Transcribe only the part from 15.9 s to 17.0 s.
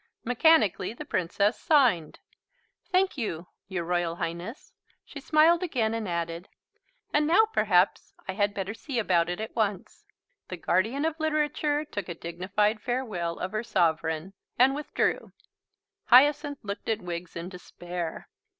Hyacinth looked